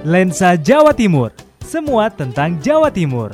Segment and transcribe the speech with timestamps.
[0.00, 1.28] Lensa Jawa Timur,
[1.60, 3.28] semua tentang Jawa Timur.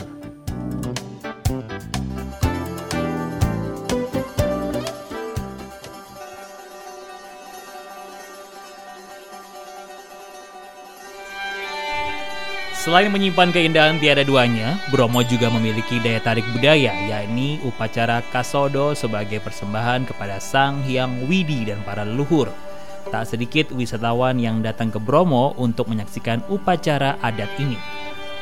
[12.74, 19.38] Selain menyimpan keindahan tiada duanya, Bromo juga memiliki daya tarik budaya, yakni upacara Kasodo sebagai
[19.38, 22.65] persembahan kepada Sang Hyang Widi dan para leluhur.
[23.06, 27.78] Tak sedikit wisatawan yang datang ke Bromo untuk menyaksikan upacara adat ini.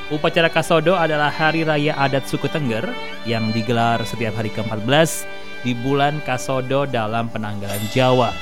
[0.09, 2.88] Upacara Kasodo adalah hari raya adat suku Tengger
[3.28, 5.28] yang digelar setiap hari ke-14
[5.65, 8.32] di bulan Kasodo dalam penanggalan Jawa.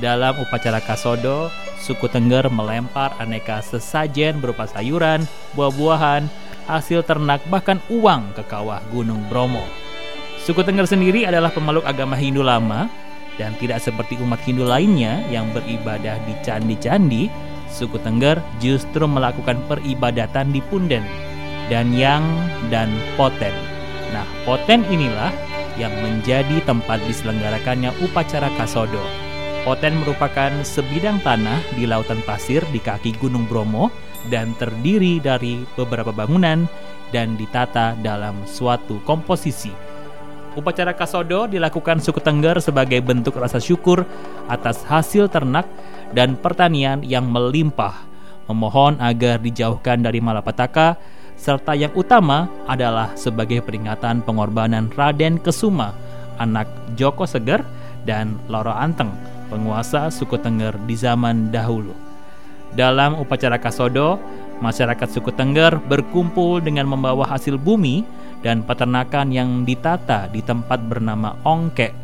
[0.00, 1.48] Dalam upacara Kasodo,
[1.80, 5.24] suku Tengger melempar aneka sesajen berupa sayuran,
[5.56, 6.28] buah-buahan,
[6.68, 9.64] hasil ternak, bahkan uang ke kawah Gunung Bromo.
[10.44, 13.03] Suku Tengger sendiri adalah pemeluk agama Hindu lama
[13.40, 17.26] dan tidak seperti umat Hindu lainnya yang beribadah di candi-candi,
[17.70, 21.02] suku Tengger justru melakukan peribadatan di Punden,
[21.66, 22.22] Danyang,
[22.70, 23.54] dan Poten.
[24.14, 25.34] Nah, Poten inilah
[25.74, 29.02] yang menjadi tempat diselenggarakannya upacara Kasodo.
[29.66, 33.88] Poten merupakan sebidang tanah di lautan pasir di kaki Gunung Bromo
[34.28, 36.68] dan terdiri dari beberapa bangunan
[37.10, 39.93] dan ditata dalam suatu komposisi.
[40.54, 44.06] Upacara Kasodo dilakukan suku Tengger sebagai bentuk rasa syukur
[44.46, 45.66] atas hasil ternak
[46.14, 48.06] dan pertanian yang melimpah,
[48.46, 50.94] memohon agar dijauhkan dari malapetaka,
[51.34, 55.90] serta yang utama adalah sebagai peringatan pengorbanan Raden Kesuma,
[56.38, 57.66] anak Joko Seger
[58.06, 59.10] dan Loro Anteng,
[59.50, 61.90] penguasa suku Tengger di zaman dahulu.
[62.78, 64.22] Dalam upacara Kasodo,
[64.62, 68.06] masyarakat suku Tengger berkumpul dengan membawa hasil bumi
[68.44, 71.96] dan peternakan yang ditata di tempat bernama Ongke.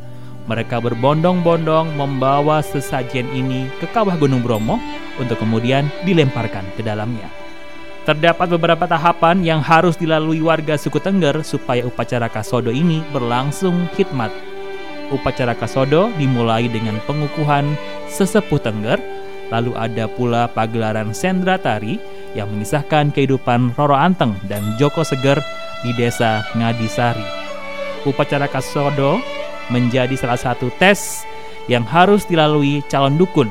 [0.49, 4.81] Mereka berbondong-bondong membawa sesajen ini ke kawah Gunung Bromo
[5.21, 7.29] untuk kemudian dilemparkan ke dalamnya.
[8.09, 14.51] Terdapat beberapa tahapan yang harus dilalui warga suku Tengger supaya upacara Kasodo ini berlangsung khidmat
[15.11, 17.75] upacara Kasodo dimulai dengan pengukuhan
[18.09, 18.99] sesepuh Tengger,
[19.51, 21.99] lalu ada pula pagelaran sendra tari
[22.39, 25.43] yang mengisahkan kehidupan Roro Anteng dan Joko Seger
[25.85, 27.25] di desa Ngadisari.
[28.09, 29.21] Upacara Kasodo
[29.69, 31.25] menjadi salah satu tes
[31.69, 33.49] yang harus dilalui calon dukun.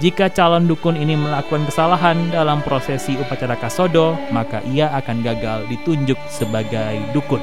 [0.00, 6.16] Jika calon dukun ini melakukan kesalahan dalam prosesi upacara Kasodo, maka ia akan gagal ditunjuk
[6.32, 7.42] sebagai dukun.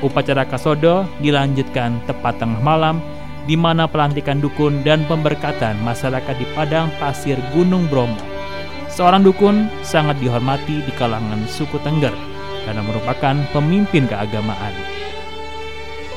[0.00, 3.02] Upacara Kasodo dilanjutkan tepat tengah malam
[3.44, 8.18] di mana pelantikan dukun dan pemberkatan masyarakat di padang pasir Gunung Bromo.
[8.88, 12.35] Seorang dukun sangat dihormati di kalangan suku Tengger
[12.66, 14.74] karena merupakan pemimpin keagamaan.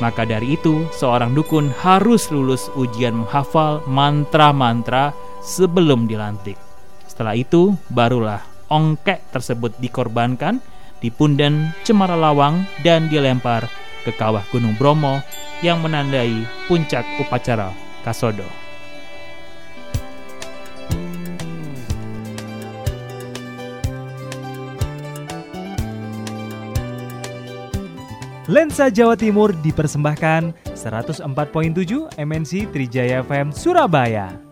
[0.02, 6.58] Maka dari itu, seorang dukun harus lulus ujian menghafal mantra-mantra sebelum dilantik.
[7.06, 8.40] Setelah itu, barulah
[8.72, 10.64] ongkek tersebut dikorbankan
[11.04, 13.68] di Punden, Cemara Lawang, dan dilempar
[14.08, 15.20] ke kawah Gunung Bromo
[15.60, 18.59] yang menandai puncak upacara Kasodo.
[28.50, 31.22] Lensa Jawa Timur dipersembahkan 104.7
[32.18, 34.49] MNC Trijaya FM Surabaya.